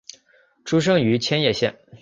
[0.65, 1.77] 出生于千叶县。